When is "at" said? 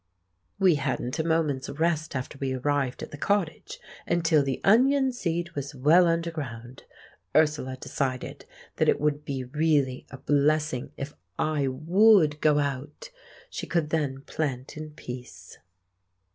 3.03-3.11